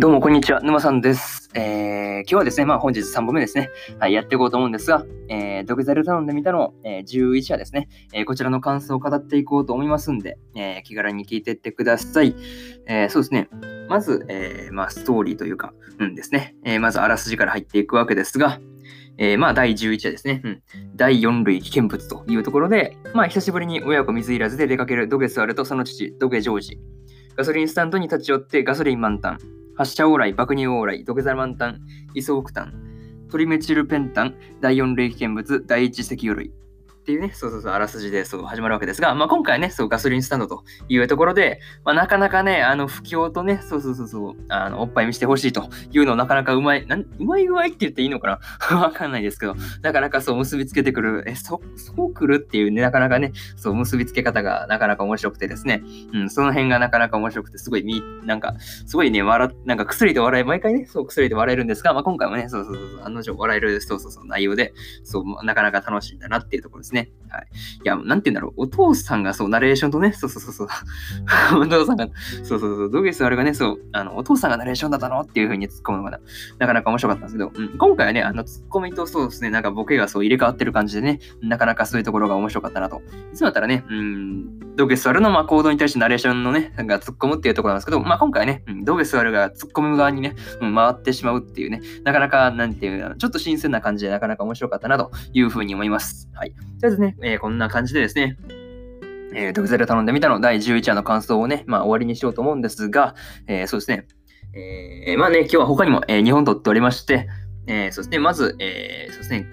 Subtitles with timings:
[0.00, 0.62] どうも、こんにちは。
[0.62, 1.50] 沼さんです。
[1.52, 1.62] えー、
[2.20, 3.68] 今日はですね、まあ本日3本目ですね。
[3.98, 12.34] はい、やっていこうと思うんですが、えー、土下座で頼んでみたの、えー、11話ですね、えー、こちらの感想を語っていこうと思いますんで、えー、気軽に聞いていってください。
[12.86, 13.50] えー、そうですね。
[13.90, 16.56] まず、えー、まあストーリーというか、うんですね。
[16.64, 18.58] えー、まずあらすじから入っていくわけですが、
[19.18, 20.40] えー、まあ、第11話ですね。
[20.42, 20.62] うん。
[20.96, 26.78] 第4類危険物というところで、まあ、久しぶりに親子水入らずで出かけるドゲスワルとその父、ドゲジョージ。
[27.36, 29.59] ガソリンスタンドに立ち寄ってガソリン満タン。
[29.80, 31.80] 発射往来、爆乳往来、土下座満タン、
[32.12, 36.52] イソオクタン、トリメチルペンタン、第4類危険物、第1石油類。
[37.10, 48.78] ていうね、そうそうそう、あらすじでそう始まるわけですが、まあ、今回ね、そうガソリンスタンドというところで、まあ、なかなかね、あの、不況とね、そうそうそうそう、あの、おっぱい見せてほしいというのをなかなかうまい、なんうまい具合って言っていいのかな？
[48.78, 55.82] わかんないですけど、なかなかそう結びつけてくる、え、そ、そうくるっていうね、なかなかね、そう結びつけ方がなかなか面白くてですね、
[56.14, 58.54] うん、その辺がなかなか面白くて、すごいみ、なんか、
[58.86, 66.99] すごいね、笑、なんか薬で笑い、毎回ね、そう薬で笑えるんですが、まあ、今回もね、そうそうそう、案の定笑える、そうそうそう、内容で、そう、なかなか楽しいんだなっていうところですね。
[67.00, 67.48] ね、はい。
[67.52, 70.68] いや、なんて言うんだろう、お父さんがそう、ナレーションとね、そうそうそうそう、
[71.62, 72.08] お父さんが、
[72.42, 76.20] そうそうそう、ドゲスあれがね、そう、あの、お父さんがナレーションだったのっていう風に突っ込むのがな、
[76.58, 83.02] なかなか面白かったんですけど、うん、今回はね、あの、突っ込みとそうですね、なんかボケがそう入れ替わってる感じでね、なかなかそういうところが面白かったなと。
[83.32, 96.28] いつもだったらね、うん、ドゲスワルのまあ行動に対してナレーションのね、が突っ込むっていうところなんですけど、まあ今回ね、うん、ドゲスワルが突っ込む側にね、うん、回ってしまうっていうね、なかなか、なんていう、ちょっと新鮮な感じでなかなか面白かったなというふうに思います。
[96.34, 96.52] はい。
[96.52, 98.36] とりあえずね、えー、こんな感じでですね、
[99.34, 103.14] えー、ドクゼル頼んでみたの第11話の感想をね、まあ終わりにしようと思うんですが、
[103.46, 104.06] えー、そうですね。
[104.52, 107.28] えー、まあね、今日は他にも、えー、2本撮っておりまして、
[107.66, 109.46] えー、そうですね、まず、えー、そうですね、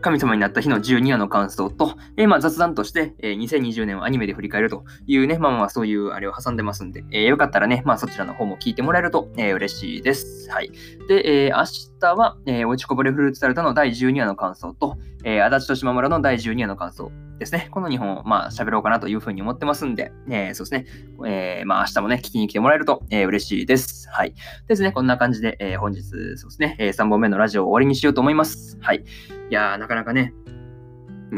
[0.00, 10.50] 神様になった日の12話の感想と、えー、まあ雑談として、えー、2020年をアニメで振り返るというね、まあまあそういうあれを挟んでますんで、えー、よかったらね、まあそちらの方も聞いてもらえると、えー、嬉しいです。
[10.50, 10.70] はい。
[11.08, 11.64] で、えー、明
[12.00, 17.68] 日は、えー、落ちこぼれフルーツタルトの第12話の感想と、えー、足立と島村の第12話の感想ですね。
[17.70, 20.86] この2本をまあ喋ろうかなというふうに思ってますんで、えー、そうですね。
[21.26, 24.08] えー、まあ明日もね、聞きに来てもらえると、えー、嬉しいです。
[24.10, 24.34] はい。
[24.66, 28.78] ですね、こんな感じで、えー、本日、そうですね、えー、3本目のラジオを終わりにしようと思います。
[28.80, 29.04] はい。
[29.50, 30.32] いやー、なかなかね、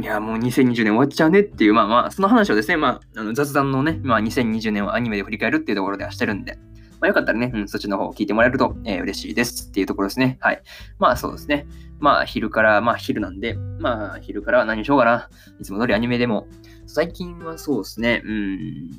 [0.00, 6.58] いや、もう2020年終わっちゃうねっていう、まあまあ、その話をですね、まあ、あの雑談のね、まあ2020年をアニメで振り返るっていうところではしてるんで、
[7.00, 10.38] まあよかったらね、うん、そっちの方を聞いてもらえると、えー、嬉しいですっていうところですね。
[10.40, 10.62] はい。
[10.98, 11.66] まあそうですね。
[11.98, 15.28] まあ昼から、まあ昼なんで、まあ昼から何しようかな。
[15.60, 16.46] いつも通りアニメでも、
[16.86, 18.90] 最近はそうですね、うん、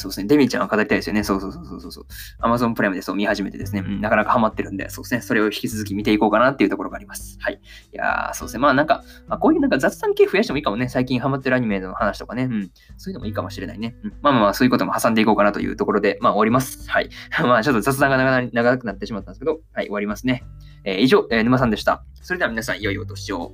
[0.00, 1.22] そうですね、デミちゃんは語りたいですよね。
[1.22, 2.04] そうそうそうそうそう。
[2.40, 7.36] アマゾンプライムでそう見始めてですね、うん、なかなかハマってるんで、そうですね、それを引き続き見ていこうかなっていうところがあります。
[7.40, 7.60] はい。
[7.92, 10.88] いやー、そうですね、まあなんか、まあ、こういうなんか雑談系増やしてもいいかもね。
[10.88, 13.96] 最近ハマってるアニメの話とかね、うん、そういうのもいいかもしれないね。
[14.02, 16.88] うん、まあまあまあ、そういうことも挟んでいこうかなというところで、まあ終わります。
[16.90, 17.10] はい。
[17.42, 20.44] まあちょっと雑談が長くなってしまったんですけど、はい、終わりますね。
[20.84, 22.04] えー、以上、えー、沼さんでした。
[22.22, 23.52] それでは皆さん、良いよお年を。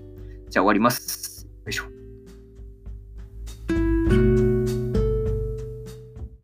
[0.49, 1.47] じゃあ終わります。
[1.47, 2.06] よいしょ。